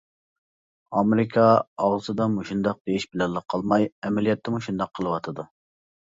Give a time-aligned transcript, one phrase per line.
[1.01, 1.43] ئامېرىكا
[1.87, 5.49] ئاغزىدا مۇشۇنداق دېيىش بىلەنلا قالماي، ئەمەلىيەتتىمۇ شۇنداق قىلىۋاتىدۇ.